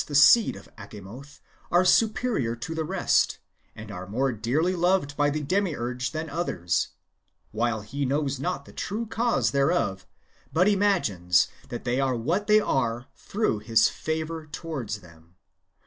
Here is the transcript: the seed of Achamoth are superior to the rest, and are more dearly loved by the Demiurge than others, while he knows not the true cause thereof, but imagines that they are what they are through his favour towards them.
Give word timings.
the 0.07 0.15
seed 0.15 0.55
of 0.55 0.67
Achamoth 0.79 1.39
are 1.69 1.85
superior 1.85 2.55
to 2.55 2.73
the 2.73 2.83
rest, 2.83 3.37
and 3.75 3.91
are 3.91 4.07
more 4.07 4.31
dearly 4.31 4.75
loved 4.75 5.15
by 5.15 5.29
the 5.29 5.43
Demiurge 5.43 6.09
than 6.09 6.27
others, 6.27 6.87
while 7.51 7.81
he 7.81 8.03
knows 8.03 8.39
not 8.39 8.65
the 8.65 8.73
true 8.73 9.05
cause 9.05 9.51
thereof, 9.51 10.07
but 10.51 10.67
imagines 10.67 11.49
that 11.69 11.83
they 11.83 11.99
are 11.99 12.15
what 12.15 12.47
they 12.47 12.59
are 12.59 13.09
through 13.15 13.59
his 13.59 13.89
favour 13.89 14.47
towards 14.47 15.01
them. 15.01 15.35